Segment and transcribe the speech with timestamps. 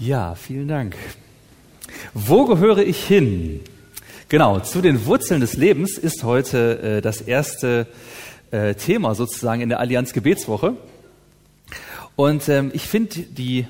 [0.00, 0.94] Ja, vielen Dank.
[2.14, 3.60] Wo gehöre ich hin?
[4.28, 7.88] Genau, zu den Wurzeln des Lebens ist heute äh, das erste
[8.52, 10.76] äh, Thema sozusagen in der Allianz Gebetswoche.
[12.14, 13.66] Und ähm, ich finde, die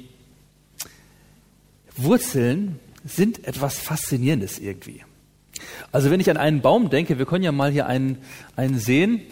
[1.97, 5.03] Wurzeln sind etwas Faszinierendes irgendwie.
[5.93, 8.19] Also wenn ich an einen Baum denke, wir können ja mal hier einen,
[8.55, 9.23] einen sehen,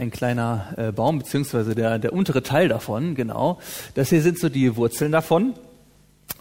[0.00, 3.58] ein kleiner äh, Baum, beziehungsweise der, der untere Teil davon, genau.
[3.94, 5.54] Das hier sind so die Wurzeln davon.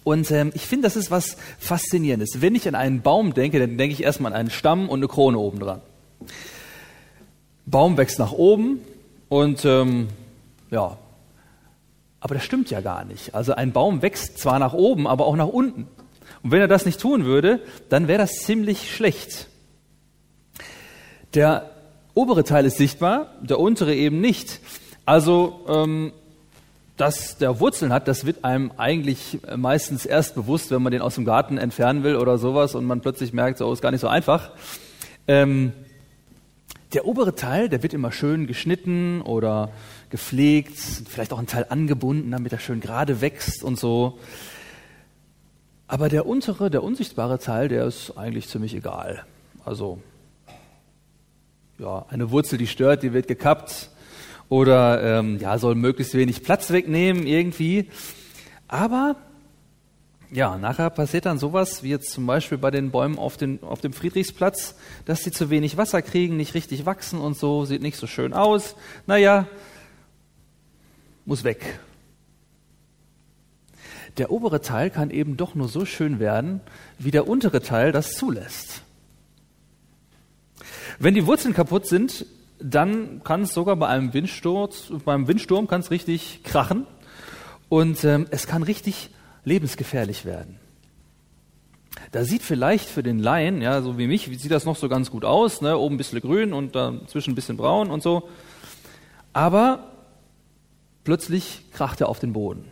[0.04, 2.42] Und ähm, ich finde, das ist was Faszinierendes.
[2.42, 5.08] Wenn ich an einen Baum denke, dann denke ich erstmal an einen Stamm und eine
[5.08, 5.82] Krone oben dran.
[7.66, 8.80] Baum wächst nach oben
[9.28, 10.08] und ähm,
[10.72, 10.98] ja,
[12.22, 13.36] aber das stimmt ja gar nicht.
[13.36, 15.88] Also ein Baum wächst zwar nach oben, aber auch nach unten.
[16.44, 19.48] Und wenn er das nicht tun würde, dann wäre das ziemlich schlecht.
[21.34, 21.70] Der
[22.20, 24.60] obere Teil ist sichtbar, der untere eben nicht.
[25.06, 26.12] Also, ähm,
[26.98, 31.16] dass der Wurzeln hat, das wird einem eigentlich meistens erst bewusst, wenn man den aus
[31.16, 34.10] dem Garten entfernen will oder sowas und man plötzlich merkt, so ist gar nicht so
[34.10, 34.52] einfach.
[35.30, 35.72] Ähm,
[36.92, 39.72] der obere Teil, der wird immer schön geschnitten oder
[40.10, 44.20] gepflegt, vielleicht auch ein Teil angebunden, damit er schön gerade wächst und so.
[45.88, 49.24] Aber der untere, der unsichtbare Teil, der ist eigentlich ziemlich egal.
[49.64, 50.00] Also
[51.80, 53.90] ja, eine Wurzel, die stört, die wird gekappt
[54.50, 57.90] oder ähm, ja, soll möglichst wenig Platz wegnehmen irgendwie.
[58.68, 59.16] Aber
[60.32, 63.82] ja, nachher passiert dann sowas wie jetzt zum Beispiel bei den Bäumen auf, den, auf
[63.82, 67.98] dem Friedrichsplatz, dass sie zu wenig Wasser kriegen, nicht richtig wachsen und so, sieht nicht
[67.98, 68.76] so schön aus.
[69.08, 69.48] Naja,
[71.26, 71.80] muss weg.
[74.18, 76.62] Der obere Teil kann eben doch nur so schön werden,
[76.98, 78.84] wie der untere Teil das zulässt.
[81.02, 82.26] Wenn die Wurzeln kaputt sind,
[82.60, 86.86] dann kann es sogar bei einem Windsturz, beim Windsturm kann es richtig krachen
[87.70, 89.10] und ähm, es kann richtig
[89.46, 90.60] lebensgefährlich werden.
[92.12, 95.10] Da sieht vielleicht für den Laien, ja, so wie mich, sieht das noch so ganz
[95.10, 95.78] gut aus, ne?
[95.78, 98.28] oben ein bisschen grün und dazwischen ein bisschen braun und so.
[99.32, 99.92] Aber
[101.06, 102.66] plötzlich kracht er auf den Boden.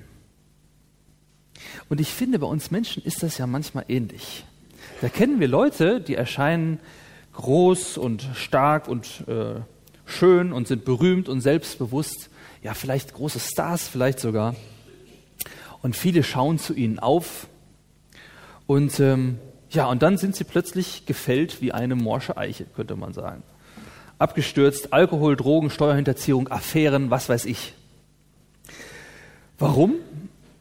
[1.87, 4.43] Und ich finde, bei uns Menschen ist das ja manchmal ähnlich.
[4.99, 6.79] Da kennen wir Leute, die erscheinen
[7.37, 9.61] groß und stark und äh,
[10.05, 12.29] schön und sind berühmt und selbstbewusst.
[12.63, 14.55] Ja, vielleicht große Stars, vielleicht sogar.
[15.81, 17.47] Und viele schauen zu ihnen auf.
[18.65, 19.37] Und ähm,
[19.69, 23.43] ja, und dann sind sie plötzlich gefällt wie eine morsche Eiche, könnte man sagen.
[24.17, 27.73] Abgestürzt, Alkohol, Drogen, Steuerhinterziehung, Affären, was weiß ich.
[29.59, 29.93] Warum?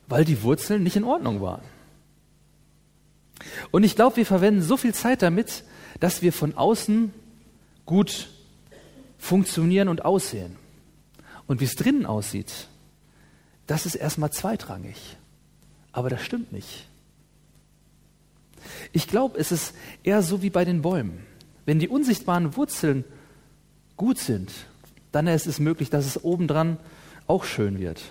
[0.08, 1.62] Weil die Wurzeln nicht in Ordnung waren.
[3.70, 5.64] Und ich glaube, wir verwenden so viel Zeit damit,
[6.00, 7.12] dass wir von außen
[7.84, 8.28] gut
[9.18, 10.56] funktionieren und aussehen.
[11.46, 12.68] Und wie es drinnen aussieht,
[13.66, 15.16] das ist erstmal zweitrangig.
[15.92, 16.88] Aber das stimmt nicht.
[18.92, 21.24] Ich glaube, es ist eher so wie bei den Bäumen.
[21.64, 23.04] Wenn die unsichtbaren Wurzeln
[23.96, 24.52] gut sind,
[25.12, 26.78] dann ist es möglich, dass es obendran
[27.26, 28.02] auch schön wird.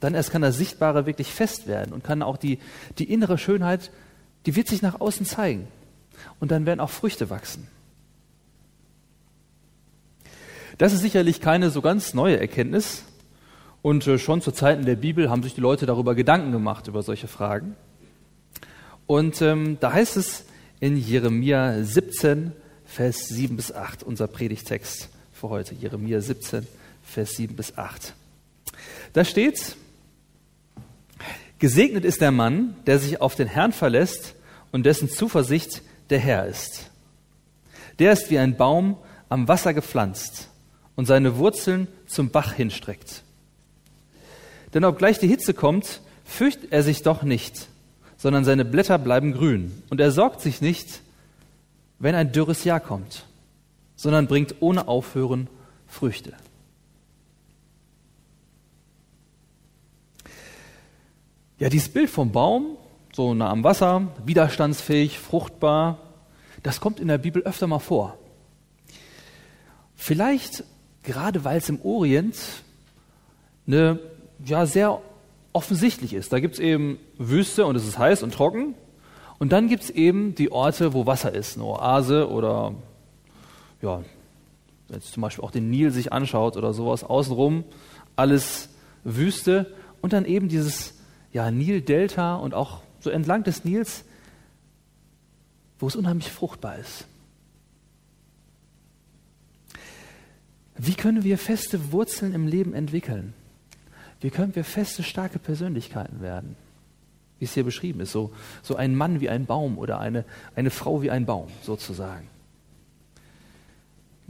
[0.00, 2.58] Dann erst kann das Sichtbare wirklich fest werden und kann auch die,
[2.98, 3.90] die innere Schönheit,
[4.46, 5.68] die wird sich nach außen zeigen
[6.40, 7.68] und dann werden auch Früchte wachsen.
[10.78, 13.04] Das ist sicherlich keine so ganz neue Erkenntnis
[13.82, 17.02] und äh, schon zu Zeiten der Bibel haben sich die Leute darüber Gedanken gemacht, über
[17.02, 17.74] solche Fragen.
[19.06, 20.44] Und ähm, da heißt es
[20.80, 22.52] in Jeremia 17,
[22.84, 26.66] Vers 7 bis 8, unser Predigtext für heute, Jeremia 17,
[27.02, 28.14] Vers 7 bis 8.
[29.12, 29.76] Da steht,
[31.58, 34.34] Gesegnet ist der Mann, der sich auf den Herrn verlässt
[34.70, 36.90] und dessen Zuversicht der Herr ist.
[37.98, 38.96] Der ist wie ein Baum
[39.28, 40.48] am Wasser gepflanzt
[40.96, 43.22] und seine Wurzeln zum Bach hinstreckt.
[44.74, 47.68] Denn obgleich die Hitze kommt, fürchtet er sich doch nicht,
[48.16, 49.82] sondern seine Blätter bleiben grün.
[49.90, 51.00] Und er sorgt sich nicht,
[51.98, 53.24] wenn ein dürres Jahr kommt,
[53.96, 55.48] sondern bringt ohne Aufhören
[55.86, 56.34] Früchte.
[61.58, 62.76] Ja, dieses Bild vom Baum
[63.18, 65.98] so nah am Wasser, widerstandsfähig, fruchtbar.
[66.62, 68.16] Das kommt in der Bibel öfter mal vor.
[69.96, 70.62] Vielleicht
[71.02, 72.36] gerade weil es im Orient
[73.66, 73.98] eine,
[74.44, 75.00] ja, sehr
[75.52, 76.32] offensichtlich ist.
[76.32, 78.76] Da gibt es eben Wüste und es ist heiß und trocken.
[79.40, 82.72] Und dann gibt es eben die Orte, wo Wasser ist, eine Oase oder
[83.82, 84.04] ja,
[84.86, 87.64] wenn zum Beispiel auch den Nil sich anschaut oder sowas, außenrum
[88.14, 88.68] alles
[89.02, 90.94] Wüste und dann eben dieses
[91.32, 94.04] ja, Nildelta und auch so entlang des Nils,
[95.78, 97.06] wo es unheimlich fruchtbar ist.
[100.76, 103.34] Wie können wir feste Wurzeln im Leben entwickeln?
[104.20, 106.56] Wie können wir feste, starke Persönlichkeiten werden?
[107.38, 110.24] Wie es hier beschrieben ist, so, so ein Mann wie ein Baum oder eine,
[110.56, 112.28] eine Frau wie ein Baum sozusagen.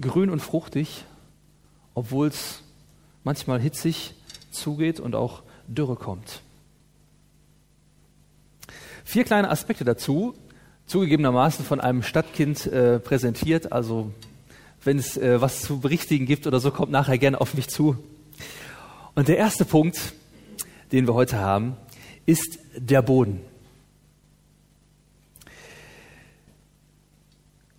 [0.00, 1.04] Grün und fruchtig,
[1.94, 2.62] obwohl es
[3.24, 4.14] manchmal hitzig
[4.50, 6.42] zugeht und auch Dürre kommt.
[9.08, 10.34] Vier kleine Aspekte dazu,
[10.84, 13.72] zugegebenermaßen von einem Stadtkind äh, präsentiert.
[13.72, 14.12] Also
[14.84, 17.96] wenn es äh, was zu berichtigen gibt oder so, kommt nachher gerne auf mich zu.
[19.14, 20.12] Und der erste Punkt,
[20.92, 21.78] den wir heute haben,
[22.26, 23.40] ist der Boden.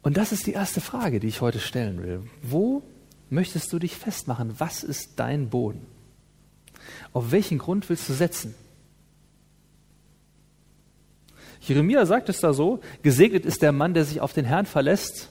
[0.01, 2.23] Und das ist die erste Frage, die ich heute stellen will.
[2.41, 2.81] Wo
[3.29, 4.55] möchtest du dich festmachen?
[4.57, 5.85] Was ist dein Boden?
[7.13, 8.55] Auf welchen Grund willst du setzen?
[11.69, 15.30] Jeremia sagt es da so, gesegnet ist der Mann, der sich auf den Herrn verlässt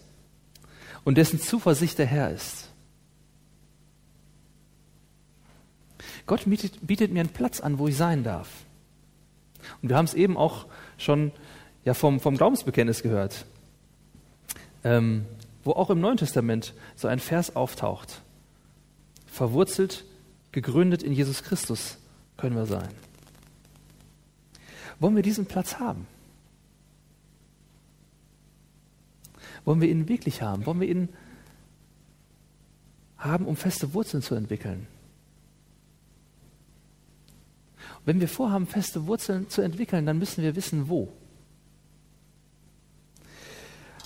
[1.04, 2.70] und dessen Zuversicht der Herr ist.
[6.26, 8.48] Gott bietet, bietet, mir einen Platz an, wo ich sein darf.
[9.82, 10.66] Und wir haben es eben auch
[10.98, 11.32] schon
[11.84, 13.46] ja, vom, vom Glaubensbekenntnis gehört,
[14.84, 15.24] ähm,
[15.64, 18.22] wo auch im Neuen Testament so ein Vers auftaucht.
[19.26, 20.04] Verwurzelt,
[20.52, 21.98] gegründet in Jesus Christus
[22.36, 22.88] können wir sein.
[25.00, 26.06] Wollen wir diesen Platz haben?
[29.68, 30.64] Wollen wir ihn wirklich haben?
[30.64, 31.10] Wollen wir ihn
[33.18, 34.86] haben, um feste Wurzeln zu entwickeln?
[38.06, 41.12] Wenn wir vorhaben, feste Wurzeln zu entwickeln, dann müssen wir wissen, wo.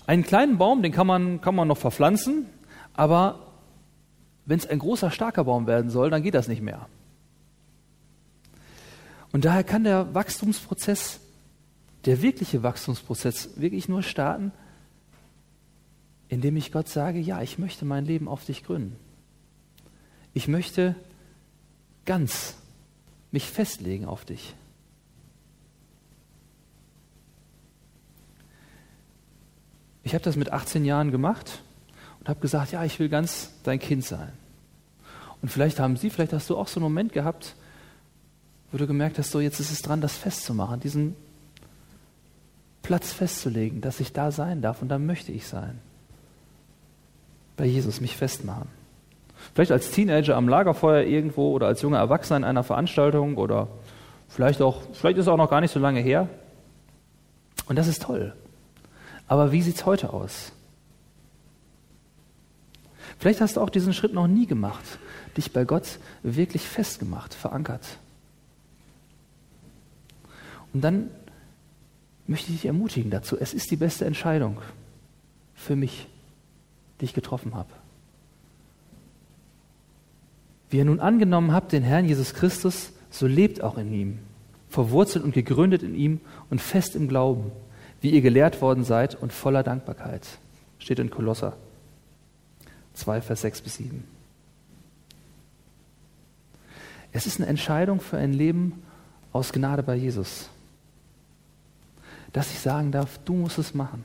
[0.04, 2.46] Einen kleinen Baum, den kann man, kann man noch verpflanzen,
[2.92, 3.52] aber
[4.44, 6.88] wenn es ein großer, starker Baum werden soll, dann geht das nicht mehr.
[9.30, 11.20] Und daher kann der Wachstumsprozess,
[12.04, 14.50] der wirkliche Wachstumsprozess, wirklich nur starten,
[16.32, 18.96] indem ich Gott sage, ja, ich möchte mein Leben auf dich gründen.
[20.32, 20.96] Ich möchte
[22.06, 22.54] ganz
[23.32, 24.54] mich festlegen auf dich.
[30.04, 31.60] Ich habe das mit 18 Jahren gemacht
[32.20, 34.32] und habe gesagt, ja, ich will ganz dein Kind sein.
[35.42, 37.56] Und vielleicht haben Sie, vielleicht hast du auch so einen Moment gehabt,
[38.70, 41.14] wo du gemerkt hast, so jetzt ist es dran, das festzumachen, diesen
[42.80, 45.78] Platz festzulegen, dass ich da sein darf und da möchte ich sein
[47.56, 48.68] bei Jesus mich festmachen.
[49.54, 53.68] Vielleicht als Teenager am Lagerfeuer irgendwo oder als junger Erwachsener in einer Veranstaltung oder
[54.28, 56.28] vielleicht auch, vielleicht ist es auch noch gar nicht so lange her.
[57.66, 58.34] Und das ist toll.
[59.26, 60.52] Aber wie sieht es heute aus?
[63.18, 64.84] Vielleicht hast du auch diesen Schritt noch nie gemacht,
[65.36, 67.98] dich bei Gott wirklich festgemacht, verankert.
[70.72, 71.10] Und dann
[72.26, 73.36] möchte ich dich ermutigen dazu.
[73.38, 74.58] Es ist die beste Entscheidung
[75.54, 76.08] für mich
[77.02, 77.68] die ich getroffen habe.
[80.70, 84.18] Wie ihr nun angenommen habt, den Herrn Jesus Christus, so lebt auch in ihm,
[84.68, 87.50] verwurzelt und gegründet in ihm und fest im Glauben,
[88.00, 90.28] wie ihr gelehrt worden seid und voller Dankbarkeit.
[90.78, 91.56] Steht in Kolosser
[92.94, 94.04] 2, Vers 6 bis 7.
[97.10, 98.80] Es ist eine Entscheidung für ein Leben
[99.32, 100.50] aus Gnade bei Jesus.
[102.32, 104.04] Dass ich sagen darf, du musst es machen.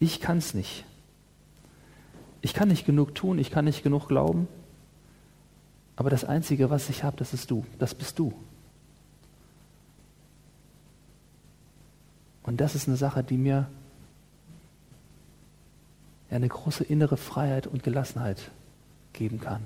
[0.00, 0.86] Ich kann es nicht.
[2.44, 4.48] Ich kann nicht genug tun, ich kann nicht genug glauben.
[5.96, 7.64] Aber das Einzige, was ich habe, das ist du.
[7.78, 8.34] Das bist du.
[12.42, 13.66] Und das ist eine Sache, die mir
[16.28, 18.50] eine große innere Freiheit und Gelassenheit
[19.14, 19.62] geben kann.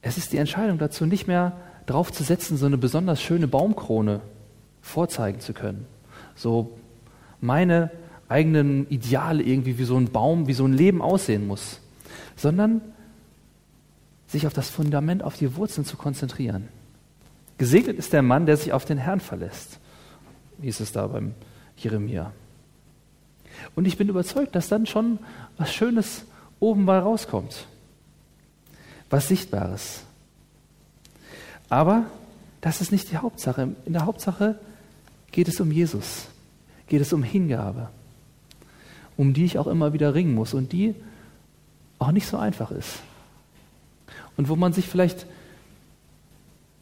[0.00, 4.22] Es ist die Entscheidung dazu, nicht mehr drauf zu setzen, so eine besonders schöne Baumkrone
[4.80, 5.86] vorzeigen zu können.
[6.36, 6.78] So
[7.40, 7.90] meine
[8.28, 11.80] eigenen Ideale irgendwie wie so ein Baum, wie so ein Leben aussehen muss,
[12.34, 12.80] sondern
[14.26, 16.68] sich auf das Fundament, auf die Wurzeln zu konzentrieren.
[17.58, 19.78] Gesegnet ist der Mann, der sich auf den Herrn verlässt,
[20.60, 21.34] hieß es da beim
[21.76, 22.32] Jeremia.
[23.74, 25.18] Und ich bin überzeugt, dass dann schon
[25.56, 26.24] was Schönes
[26.60, 27.66] oben bei rauskommt.
[29.08, 30.02] Was Sichtbares.
[31.68, 32.06] Aber
[32.60, 33.74] das ist nicht die Hauptsache.
[33.84, 34.58] In der Hauptsache
[35.30, 36.26] geht es um Jesus
[36.88, 37.88] geht es um Hingabe,
[39.16, 40.94] um die ich auch immer wieder ringen muss und die
[41.98, 43.00] auch nicht so einfach ist.
[44.36, 45.26] Und wo man sich vielleicht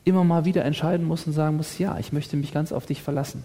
[0.04, 3.02] immer mal wieder entscheiden muss und sagen muss, ja, ich möchte mich ganz auf dich
[3.02, 3.44] verlassen.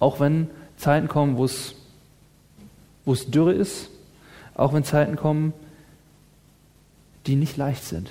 [0.00, 1.74] Auch wenn Zeiten kommen, wo es,
[3.04, 3.90] wo es dürre ist,
[4.54, 5.52] auch wenn Zeiten kommen,
[7.26, 8.10] die nicht leicht sind.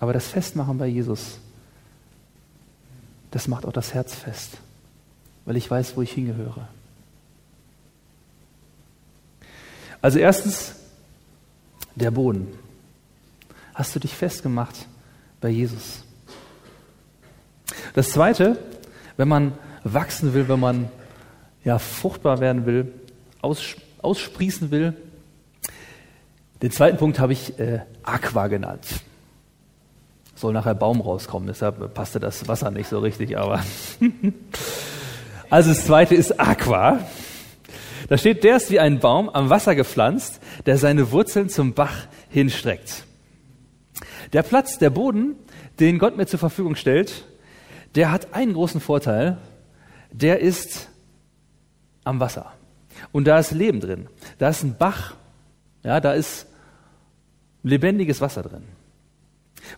[0.00, 1.38] Aber das Festmachen bei Jesus,
[3.30, 4.58] das macht auch das Herz fest
[5.44, 6.68] weil ich weiß, wo ich hingehöre.
[10.02, 10.74] Also erstens,
[11.94, 12.48] der Boden.
[13.74, 14.86] Hast du dich festgemacht
[15.40, 16.04] bei Jesus?
[17.94, 18.58] Das Zweite,
[19.16, 19.52] wenn man
[19.84, 20.88] wachsen will, wenn man
[21.64, 22.92] ja, fruchtbar werden will,
[23.42, 24.94] aus, aussprießen will,
[26.62, 28.86] den zweiten Punkt habe ich äh, Aqua genannt.
[30.34, 33.62] Soll nachher Baum rauskommen, deshalb passte das Wasser nicht so richtig, aber.
[35.50, 37.00] also das zweite ist Aqua.
[38.08, 42.06] Da steht, der ist wie ein Baum am Wasser gepflanzt, der seine Wurzeln zum Bach
[42.28, 43.04] hinstreckt.
[44.32, 45.36] Der Platz, der Boden,
[45.78, 47.24] den Gott mir zur Verfügung stellt,
[47.94, 49.38] der hat einen großen Vorteil.
[50.12, 50.88] Der ist
[52.04, 52.52] am Wasser.
[53.12, 54.08] Und da ist Leben drin.
[54.38, 55.14] Da ist ein Bach.
[55.82, 56.46] Ja, da ist
[57.62, 58.64] lebendiges Wasser drin.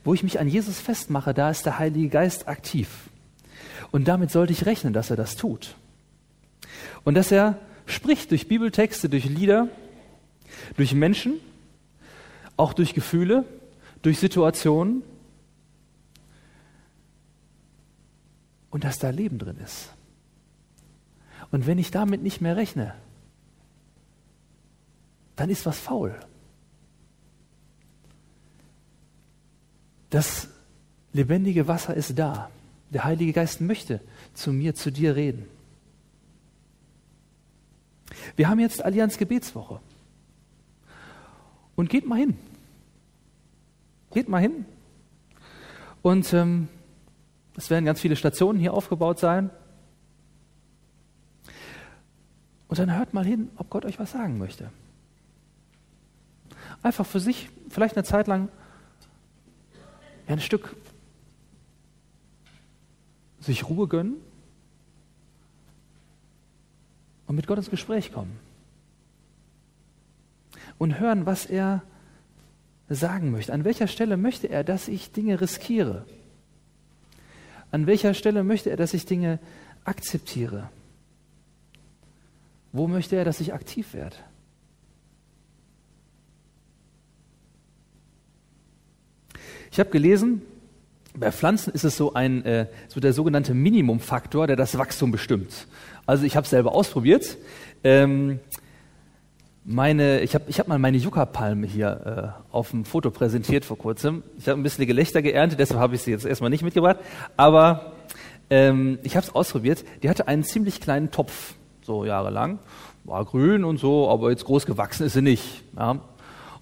[0.04, 2.88] Wo ich mich an Jesus festmache, da ist der Heilige Geist aktiv.
[3.92, 5.76] Und damit sollte ich rechnen, dass er das tut.
[7.04, 9.68] Und dass er spricht durch Bibeltexte, durch Lieder,
[10.76, 11.34] durch Menschen,
[12.56, 13.44] auch durch Gefühle,
[14.00, 15.02] durch Situationen.
[18.70, 19.90] Und dass da Leben drin ist.
[21.50, 22.94] Und wenn ich damit nicht mehr rechne,
[25.36, 26.18] dann ist was faul.
[30.08, 30.48] Das
[31.12, 32.50] lebendige Wasser ist da.
[32.92, 34.00] Der Heilige Geist möchte
[34.34, 35.46] zu mir, zu dir reden.
[38.36, 39.80] Wir haben jetzt Allianz Gebetswoche.
[41.74, 42.36] Und geht mal hin.
[44.12, 44.66] Geht mal hin.
[46.02, 46.68] Und ähm,
[47.56, 49.48] es werden ganz viele Stationen hier aufgebaut sein.
[52.68, 54.70] Und dann hört mal hin, ob Gott euch was sagen möchte.
[56.82, 58.50] Einfach für sich, vielleicht eine Zeit lang,
[60.26, 60.76] ein Stück
[63.42, 64.16] sich Ruhe gönnen
[67.26, 68.38] und mit Gott ins Gespräch kommen.
[70.78, 71.82] Und hören, was er
[72.88, 73.52] sagen möchte.
[73.52, 76.04] An welcher Stelle möchte er, dass ich Dinge riskiere?
[77.70, 79.38] An welcher Stelle möchte er, dass ich Dinge
[79.84, 80.70] akzeptiere?
[82.72, 84.16] Wo möchte er, dass ich aktiv werde?
[89.70, 90.42] Ich habe gelesen,
[91.14, 95.66] bei Pflanzen ist es so ein äh, so der sogenannte Minimumfaktor, der das Wachstum bestimmt.
[96.06, 97.36] Also ich habe es selber ausprobiert.
[97.84, 98.40] Ähm,
[99.64, 103.78] meine, ich habe ich hab mal meine Yucca-Palme hier äh, auf dem Foto präsentiert vor
[103.78, 104.22] kurzem.
[104.38, 106.98] Ich habe ein bisschen Gelächter geerntet, deshalb habe ich sie jetzt erstmal nicht mitgebracht.
[107.36, 107.92] Aber
[108.50, 109.84] ähm, ich habe es ausprobiert.
[110.02, 112.58] Die hatte einen ziemlich kleinen Topf so jahrelang.
[113.04, 115.62] War grün und so, aber jetzt groß gewachsen ist sie nicht.
[115.76, 116.00] Ja.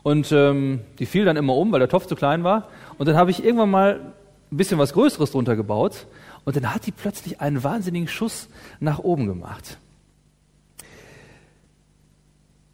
[0.02, 2.68] Und ähm, die fiel dann immer um, weil der Topf zu klein war.
[2.98, 4.12] Und dann habe ich irgendwann mal
[4.50, 6.06] ein bisschen was Größeres drunter gebaut.
[6.44, 8.48] Und dann hat die plötzlich einen wahnsinnigen Schuss
[8.80, 9.78] nach oben gemacht.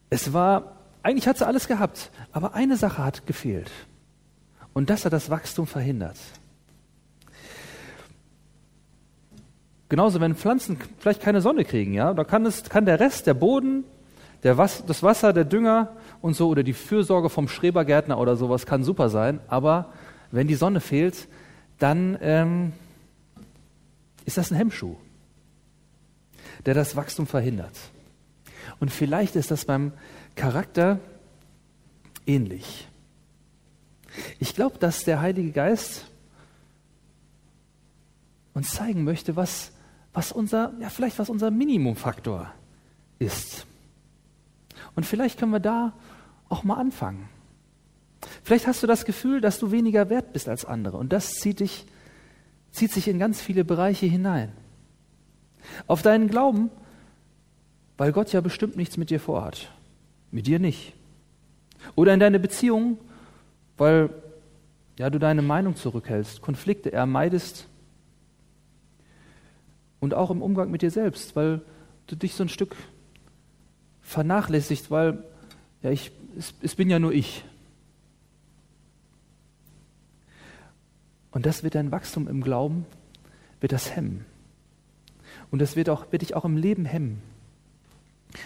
[0.08, 3.70] Es war, eigentlich hat sie alles gehabt, aber eine Sache hat gefehlt.
[4.72, 6.16] Und das hat das Wachstum verhindert.
[9.88, 13.34] Genauso, wenn Pflanzen vielleicht keine Sonne kriegen, ja, da kann, es, kann der Rest, der
[13.34, 13.84] Boden,
[14.42, 15.90] der Was, das Wasser, der Dünger
[16.20, 19.92] und so oder die Fürsorge vom Schrebergärtner oder sowas kann super sein, aber
[20.30, 21.28] wenn die Sonne fehlt,
[21.78, 22.72] dann ähm,
[24.24, 24.96] ist das ein Hemmschuh,
[26.64, 27.76] der das Wachstum verhindert.
[28.80, 29.92] Und vielleicht ist das beim
[30.34, 31.00] Charakter
[32.26, 32.88] ähnlich.
[34.38, 36.06] Ich glaube, dass der Heilige Geist
[38.54, 39.72] uns zeigen möchte, was
[40.16, 42.50] was unser, ja, vielleicht was unser Minimumfaktor
[43.18, 43.66] ist.
[44.94, 45.92] Und vielleicht können wir da
[46.48, 47.28] auch mal anfangen.
[48.42, 51.60] Vielleicht hast du das Gefühl, dass du weniger wert bist als andere und das zieht
[51.60, 51.86] dich,
[52.70, 54.52] zieht sich in ganz viele Bereiche hinein.
[55.86, 56.70] Auf deinen Glauben,
[57.96, 59.70] weil Gott ja bestimmt nichts mit dir vorhat.
[60.30, 60.92] Mit dir nicht.
[61.94, 62.98] Oder in deine Beziehung,
[63.76, 64.10] weil
[64.98, 67.66] ja, du deine Meinung zurückhältst, Konflikte ermeidest
[70.00, 71.60] und auch im Umgang mit dir selbst, weil
[72.06, 72.76] du dich so ein Stück
[74.02, 75.22] vernachlässigst, weil
[75.82, 77.44] ja, ich, es, es bin ja nur ich.
[81.36, 82.86] Und das wird dein Wachstum im Glauben,
[83.60, 84.24] wird das hemmen.
[85.50, 87.20] Und das wird, auch, wird dich auch im Leben hemmen.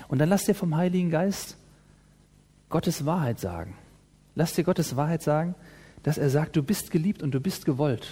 [0.09, 1.57] Und dann lass dir vom Heiligen Geist
[2.69, 3.77] Gottes Wahrheit sagen.
[4.35, 5.55] Lass dir Gottes Wahrheit sagen,
[6.03, 8.09] dass er sagt, du bist geliebt und du bist gewollt.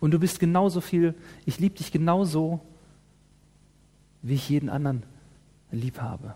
[0.00, 1.14] Und du bist genauso viel,
[1.46, 2.60] ich liebe dich genauso,
[4.20, 5.02] wie ich jeden anderen
[5.70, 6.34] lieb habe.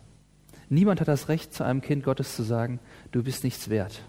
[0.70, 2.80] Niemand hat das Recht, zu einem Kind Gottes zu sagen,
[3.12, 4.00] du bist nichts wert.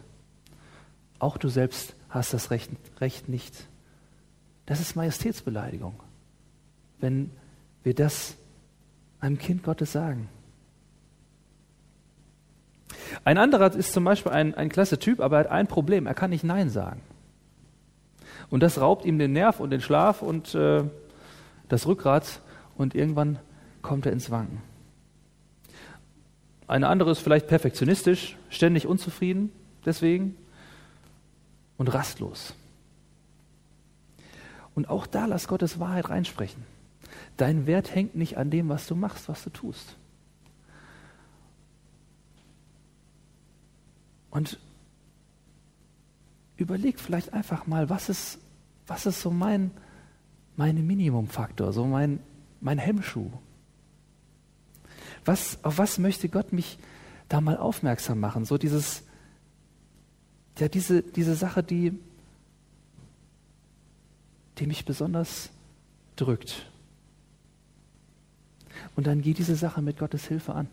[1.19, 2.69] Auch du selbst hast das Recht,
[3.00, 3.53] Recht nicht.
[4.65, 5.95] Das ist Majestätsbeleidigung,
[7.00, 7.31] wenn
[7.83, 8.36] wir das
[9.19, 10.29] einem Kind Gottes sagen.
[13.24, 16.13] Ein anderer ist zum Beispiel ein, ein klasse Typ, aber er hat ein Problem, er
[16.13, 17.01] kann nicht Nein sagen.
[18.50, 20.83] Und das raubt ihm den Nerv und den Schlaf und äh,
[21.67, 22.41] das Rückgrat
[22.75, 23.39] und irgendwann
[23.81, 24.62] kommt er ins Wanken.
[26.67, 29.51] Eine andere ist vielleicht perfektionistisch, ständig unzufrieden
[29.88, 30.36] deswegen
[31.77, 32.53] und rastlos.
[34.75, 36.63] Und auch da lass Gottes Wahrheit reinsprechen.
[37.38, 39.96] Dein Wert hängt nicht an dem, was du machst, was du tust.
[44.29, 44.60] Und
[46.57, 48.39] überleg vielleicht einfach mal, was ist,
[48.86, 49.72] was ist so mein,
[50.55, 52.19] mein Minimumfaktor, so mein,
[52.62, 53.31] mein Hemmschuh?
[55.25, 56.77] Was, auf was möchte Gott mich
[57.29, 58.46] da mal aufmerksam machen?
[58.46, 59.03] So dieses,
[60.59, 61.93] ja, diese, diese Sache, die,
[64.57, 65.49] die mich besonders
[66.15, 66.69] drückt.
[68.95, 70.67] Und dann geh diese Sache mit Gottes Hilfe an.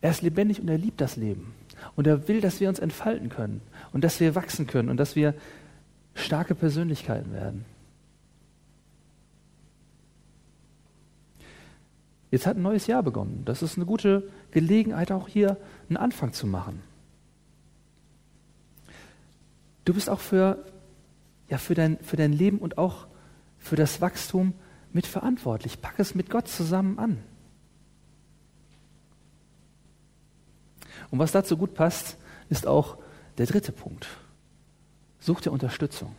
[0.00, 1.54] Er ist lebendig und er liebt das Leben.
[1.96, 3.60] Und er will, dass wir uns entfalten können
[3.92, 5.34] und dass wir wachsen können und dass wir
[6.14, 7.64] starke Persönlichkeiten werden.
[12.30, 13.42] Jetzt hat ein neues Jahr begonnen.
[13.44, 15.56] Das ist eine gute Gelegenheit, auch hier
[15.88, 16.82] einen Anfang zu machen.
[19.84, 20.64] Du bist auch für,
[21.48, 23.06] ja, für, dein, für dein Leben und auch
[23.58, 24.54] für das Wachstum
[24.92, 25.80] mitverantwortlich.
[25.80, 27.18] Pack es mit Gott zusammen an.
[31.10, 32.18] Und was dazu gut passt,
[32.50, 32.98] ist auch
[33.38, 34.08] der dritte Punkt.
[35.20, 36.14] Such dir Unterstützung.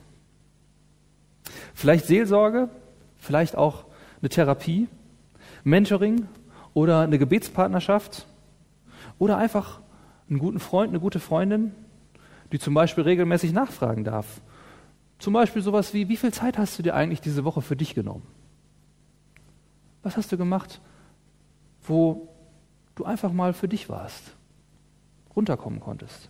[1.73, 2.69] Vielleicht Seelsorge,
[3.17, 3.85] vielleicht auch
[4.21, 4.87] eine Therapie,
[5.63, 6.27] Mentoring
[6.73, 8.27] oder eine Gebetspartnerschaft
[9.17, 9.81] oder einfach
[10.29, 11.73] einen guten Freund, eine gute Freundin,
[12.51, 14.41] die zum Beispiel regelmäßig nachfragen darf.
[15.17, 17.93] Zum Beispiel sowas wie, wie viel Zeit hast du dir eigentlich diese Woche für dich
[17.93, 18.25] genommen?
[20.01, 20.79] Was hast du gemacht,
[21.83, 22.29] wo
[22.95, 24.35] du einfach mal für dich warst,
[25.35, 26.29] runterkommen konntest?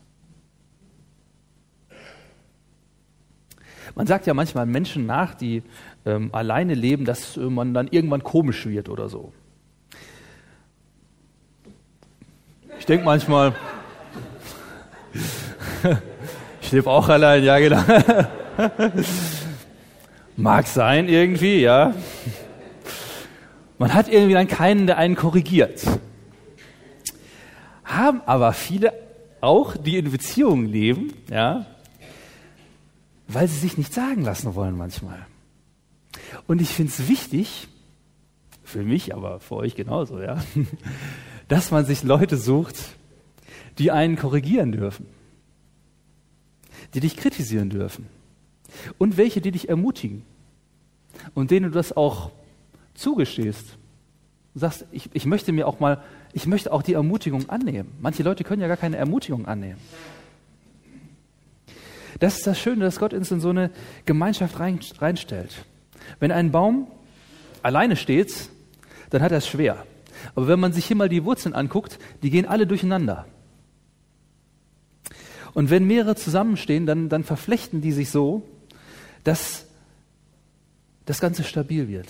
[3.95, 5.63] Man sagt ja manchmal Menschen nach, die
[6.05, 9.33] ähm, alleine leben, dass man dann irgendwann komisch wird oder so.
[12.77, 13.53] Ich denke manchmal,
[16.61, 17.83] ich lebe auch allein, ja genau.
[20.35, 21.93] Mag sein irgendwie, ja.
[23.77, 25.85] Man hat irgendwie dann keinen, der einen korrigiert.
[27.83, 28.93] Haben aber viele
[29.41, 31.65] auch, die in Beziehungen leben, ja,
[33.27, 35.27] weil sie sich nicht sagen lassen wollen manchmal.
[36.47, 37.67] Und ich finde es wichtig,
[38.63, 40.37] für mich, aber für euch genauso, ja,
[41.49, 42.77] dass man sich Leute sucht,
[43.77, 45.07] die einen korrigieren dürfen,
[46.93, 48.07] die dich kritisieren dürfen
[48.97, 50.23] und welche, die dich ermutigen
[51.33, 52.31] und denen du das auch
[52.93, 53.77] zugestehst.
[54.53, 57.91] Du sagst, ich, ich möchte mir auch mal, ich möchte auch die Ermutigung annehmen.
[57.99, 59.79] Manche Leute können ja gar keine Ermutigung annehmen.
[62.19, 63.71] Das ist das Schöne, dass Gott uns in so eine
[64.05, 65.65] Gemeinschaft rein, reinstellt.
[66.19, 66.87] Wenn ein Baum
[67.63, 68.49] alleine steht,
[69.09, 69.85] dann hat er es schwer.
[70.35, 73.25] Aber wenn man sich hier mal die Wurzeln anguckt, die gehen alle durcheinander.
[75.53, 78.43] Und wenn mehrere zusammenstehen, dann, dann verflechten die sich so,
[79.23, 79.65] dass
[81.05, 82.07] das Ganze stabil wird.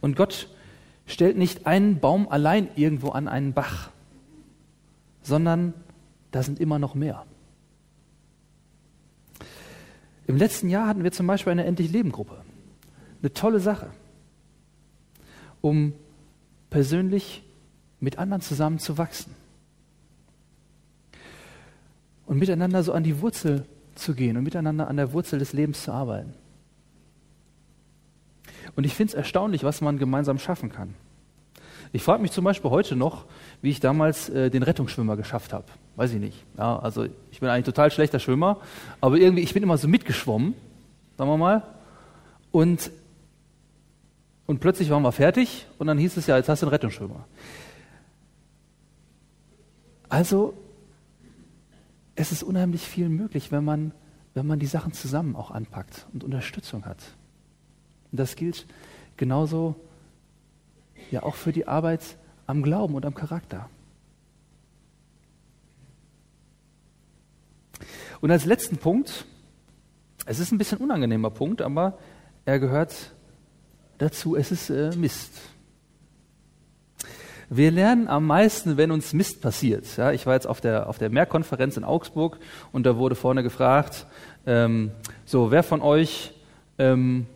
[0.00, 0.48] Und Gott
[1.06, 3.90] stellt nicht einen Baum allein irgendwo an einen Bach,
[5.22, 5.74] sondern
[6.30, 7.24] da sind immer noch mehr.
[10.26, 12.42] Im letzten Jahr hatten wir zum Beispiel eine Endlich Leben Gruppe.
[13.22, 13.90] Eine tolle Sache,
[15.60, 15.92] um
[16.76, 17.42] persönlich
[18.00, 19.34] mit anderen zusammen zu wachsen
[22.26, 25.84] und miteinander so an die Wurzel zu gehen und miteinander an der Wurzel des Lebens
[25.84, 26.34] zu arbeiten.
[28.74, 30.92] Und ich finde es erstaunlich, was man gemeinsam schaffen kann.
[31.94, 33.24] Ich frage mich zum Beispiel heute noch,
[33.62, 35.64] wie ich damals äh, den Rettungsschwimmer geschafft habe.
[35.94, 36.44] Weiß ich nicht.
[36.58, 38.60] Ja, also ich bin eigentlich total schlechter Schwimmer,
[39.00, 40.52] aber irgendwie, ich bin immer so mitgeschwommen,
[41.16, 41.62] sagen wir mal.
[42.52, 42.90] Und,
[44.46, 47.26] und plötzlich waren wir fertig und dann hieß es ja, jetzt hast du einen Rettungsschwimmer.
[50.08, 50.54] Also,
[52.14, 53.92] es ist unheimlich viel möglich, wenn man,
[54.34, 56.98] wenn man die Sachen zusammen auch anpackt und Unterstützung hat.
[58.12, 58.66] Und das gilt
[59.16, 59.74] genauso
[61.10, 63.68] ja auch für die Arbeit am Glauben und am Charakter.
[68.20, 69.26] Und als letzten Punkt,
[70.24, 71.98] es ist ein bisschen unangenehmer Punkt, aber
[72.44, 73.12] er gehört
[73.98, 75.32] dazu, es ist äh, Mist.
[77.48, 79.84] Wir lernen am meisten, wenn uns Mist passiert.
[79.96, 82.38] Ja, ich war jetzt auf der, auf der Mehrkonferenz in Augsburg
[82.72, 84.06] und da wurde vorne gefragt,
[84.46, 84.90] ähm,
[85.24, 86.32] so, wer von euch
[86.78, 87.26] ähm,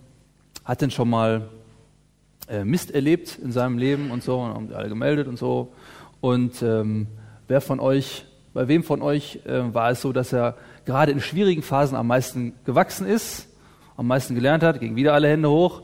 [0.65, 1.49] hat denn schon mal
[2.49, 5.73] äh, Mist erlebt in seinem Leben und so und haben alle gemeldet und so.
[6.21, 7.07] Und ähm,
[7.47, 11.21] wer von euch, bei wem von euch äh, war es so, dass er gerade in
[11.21, 13.47] schwierigen Phasen am meisten gewachsen ist,
[13.97, 15.83] am meisten gelernt hat, gegen wieder alle Hände hoch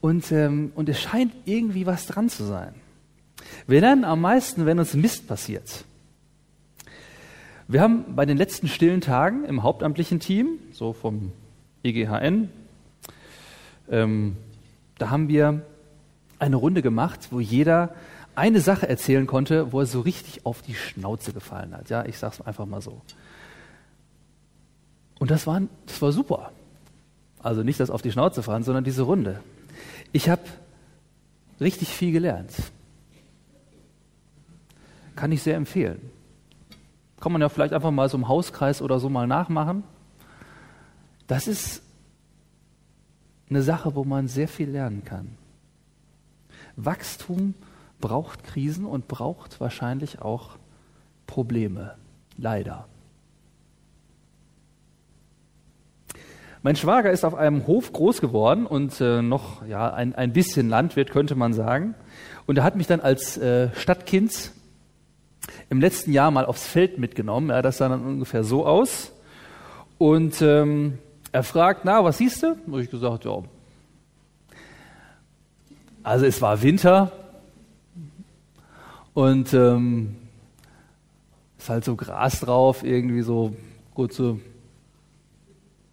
[0.00, 2.74] und, ähm, und es scheint irgendwie was dran zu sein.
[3.66, 5.84] Wir lernen am meisten, wenn uns Mist passiert.
[7.68, 11.32] Wir haben bei den letzten stillen Tagen im hauptamtlichen Team, so vom
[11.82, 12.48] EGHN,
[13.90, 14.36] ähm,
[14.98, 15.62] da haben wir
[16.38, 17.94] eine Runde gemacht, wo jeder
[18.34, 21.90] eine Sache erzählen konnte, wo er so richtig auf die Schnauze gefallen hat.
[21.90, 23.00] Ja, ich sag's einfach mal so.
[25.18, 26.52] Und das war, das war super.
[27.42, 29.40] Also nicht das auf die Schnauze fahren, sondern diese Runde.
[30.12, 30.42] Ich habe
[31.60, 32.52] richtig viel gelernt.
[35.16, 36.10] Kann ich sehr empfehlen.
[37.20, 39.84] Kann man ja vielleicht einfach mal so im Hauskreis oder so mal nachmachen.
[41.26, 41.82] Das ist
[43.48, 45.36] eine Sache, wo man sehr viel lernen kann.
[46.76, 47.54] Wachstum
[48.00, 50.56] braucht Krisen und braucht wahrscheinlich auch
[51.26, 51.96] Probleme.
[52.36, 52.88] Leider.
[56.62, 60.68] Mein Schwager ist auf einem Hof groß geworden und äh, noch ja, ein, ein bisschen
[60.68, 61.94] Landwirt, könnte man sagen.
[62.46, 64.52] Und er hat mich dann als äh, Stadtkind
[65.70, 67.48] im letzten Jahr mal aufs Feld mitgenommen.
[67.48, 69.10] Ja, das sah dann ungefähr so aus.
[69.96, 70.98] Und ähm,
[71.32, 72.56] er fragt, na, was siehst du?
[72.66, 73.42] Und ich gesagt, ja.
[76.02, 77.12] Also es war Winter
[79.14, 80.16] und ähm,
[81.56, 83.54] ist halt so Gras drauf, irgendwie so
[84.08, 84.40] so,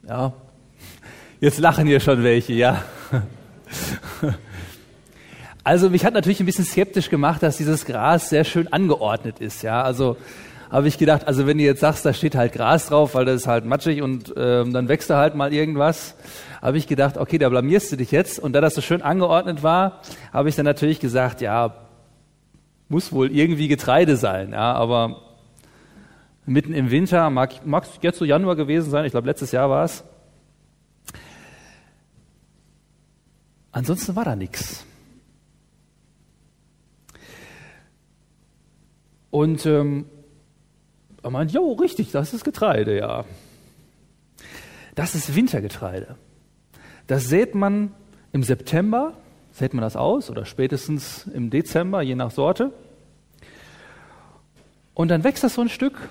[0.08, 0.34] ja,
[1.40, 2.84] Jetzt lachen hier schon welche, ja.
[5.64, 9.62] Also mich hat natürlich ein bisschen skeptisch gemacht, dass dieses Gras sehr schön angeordnet ist,
[9.62, 9.84] ja.
[9.84, 10.18] Also
[10.72, 13.42] habe ich gedacht, also wenn du jetzt sagst, da steht halt Gras drauf, weil das
[13.42, 16.16] ist halt matschig und ähm, dann wächst da halt mal irgendwas,
[16.62, 18.40] habe ich gedacht, okay, da blamierst du dich jetzt.
[18.40, 20.02] Und da das so schön angeordnet war,
[20.34, 21.76] habe ich dann natürlich gesagt, ja,
[22.90, 25.22] muss wohl irgendwie Getreide sein, ja, aber
[26.46, 29.84] mitten im Winter, mag, mag jetzt so Januar gewesen sein, ich glaube letztes Jahr war
[29.84, 30.04] es,
[33.72, 34.86] Ansonsten war da nichts.
[39.30, 40.06] Und ähm,
[41.22, 43.26] er meint, jo, richtig, das ist Getreide, ja.
[44.96, 46.16] Das ist Wintergetreide.
[47.06, 47.94] Das sät man
[48.32, 49.14] im September,
[49.52, 52.74] sät man das aus, oder spätestens im Dezember, je nach Sorte.
[54.94, 56.10] Und dann wächst das so ein Stück.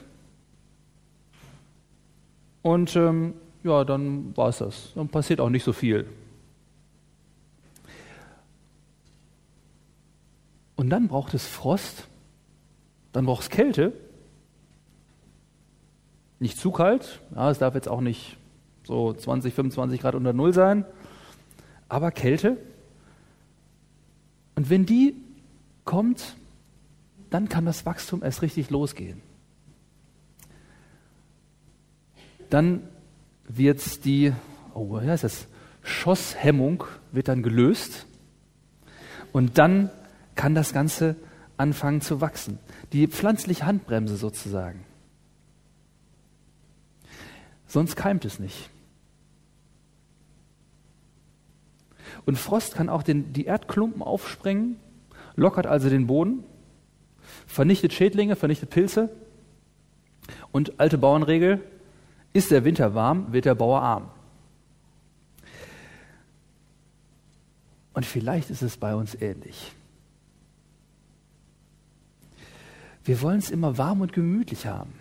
[2.62, 4.92] Und ähm, ja, dann war es das.
[4.94, 6.06] Dann passiert auch nicht so viel.
[10.76, 12.06] Und dann braucht es Frost,
[13.12, 13.92] dann braucht es Kälte.
[16.38, 18.36] Nicht zu kalt, ja, es darf jetzt auch nicht
[18.84, 20.84] so 20, 25 Grad unter Null sein,
[21.88, 22.58] aber Kälte.
[24.54, 25.14] Und wenn die
[25.84, 26.36] kommt,
[27.30, 29.22] dann kann das Wachstum erst richtig losgehen.
[32.50, 32.82] Dann
[33.48, 34.32] wird die,
[34.74, 35.46] oh, wie heißt das?
[35.82, 38.06] Schosshemmung wird dann gelöst
[39.32, 39.90] und dann
[40.36, 41.16] kann das Ganze
[41.56, 42.58] anfangen zu wachsen.
[42.92, 44.84] Die pflanzliche Handbremse sozusagen.
[47.66, 48.70] Sonst keimt es nicht.
[52.24, 54.76] Und Frost kann auch den, die Erdklumpen aufsprengen,
[55.34, 56.44] lockert also den Boden,
[57.46, 59.10] vernichtet Schädlinge, vernichtet Pilze.
[60.52, 61.60] Und alte Bauernregel,
[62.32, 64.10] ist der Winter warm, wird der Bauer arm.
[67.94, 69.72] Und vielleicht ist es bei uns ähnlich.
[73.06, 74.92] Wir wollen es immer warm und gemütlich haben.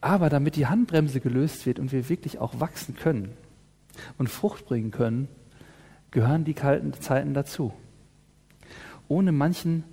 [0.00, 3.36] Aber damit die Handbremse gelöst wird und wir wirklich auch wachsen können
[4.18, 5.28] und Frucht bringen können,
[6.10, 7.72] gehören die kalten Zeiten dazu.
[9.06, 9.84] Ohne manchen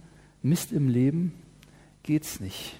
[0.41, 1.33] Mist im Leben
[2.01, 2.79] geht's nicht.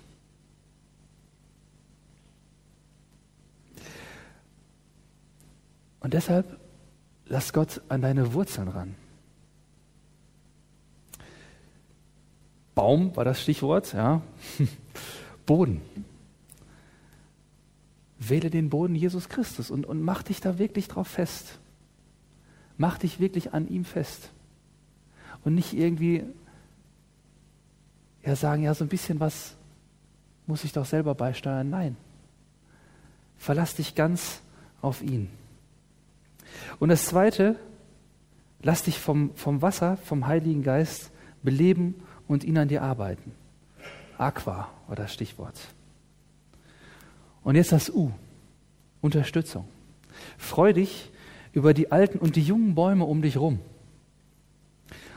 [5.99, 6.59] Und deshalb
[7.27, 8.95] lass Gott an deine Wurzeln ran.
[12.77, 14.21] Baum war das Stichwort, ja.
[15.47, 15.81] Boden.
[18.19, 21.57] Wähle den Boden Jesus Christus und, und mach dich da wirklich drauf fest.
[22.77, 24.29] Mach dich wirklich an ihm fest.
[25.43, 26.23] Und nicht irgendwie
[28.23, 29.55] ja, sagen, ja, so ein bisschen was
[30.45, 31.71] muss ich doch selber beisteuern.
[31.71, 31.97] Nein.
[33.37, 34.41] Verlass dich ganz
[34.83, 35.31] auf ihn.
[36.77, 37.55] Und das Zweite,
[38.61, 41.09] lass dich vom, vom Wasser, vom Heiligen Geist
[41.41, 41.95] beleben
[42.27, 43.31] und ihn an dir arbeiten.
[44.17, 45.59] Aqua war das Stichwort.
[47.43, 48.11] Und jetzt das U,
[49.01, 49.67] Unterstützung.
[50.37, 51.11] Freu dich
[51.53, 53.59] über die alten und die jungen Bäume um dich rum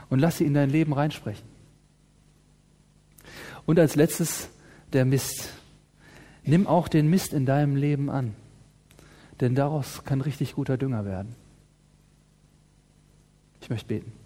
[0.09, 1.47] und lass sie in dein Leben reinsprechen.
[3.65, 4.49] Und als letztes
[4.93, 5.49] der Mist.
[6.43, 8.35] Nimm auch den Mist in deinem Leben an,
[9.39, 11.35] denn daraus kann richtig guter Dünger werden.
[13.61, 14.20] Ich möchte beten.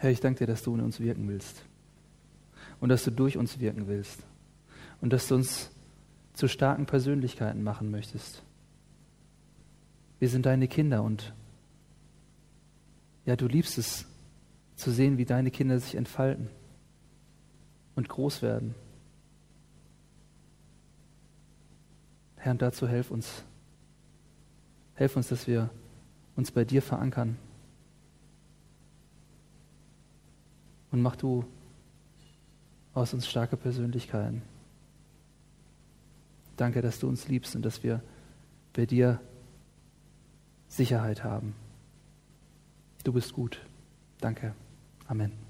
[0.00, 1.62] Herr, ich danke dir, dass du in uns wirken willst
[2.80, 4.22] und dass du durch uns wirken willst
[5.02, 5.70] und dass du uns
[6.32, 8.42] zu starken Persönlichkeiten machen möchtest.
[10.18, 11.34] Wir sind deine Kinder und
[13.26, 14.06] ja, du liebst es
[14.74, 16.48] zu sehen, wie deine Kinder sich entfalten
[17.94, 18.74] und groß werden.
[22.36, 23.44] Herr, und dazu helf uns.
[24.94, 25.68] Helf uns, dass wir
[26.36, 27.36] uns bei dir verankern.
[30.90, 31.44] Und mach du
[32.94, 34.42] aus uns starke Persönlichkeiten.
[36.56, 38.02] Danke, dass du uns liebst und dass wir
[38.72, 39.20] bei dir
[40.68, 41.54] Sicherheit haben.
[43.04, 43.60] Du bist gut.
[44.20, 44.54] Danke.
[45.08, 45.49] Amen.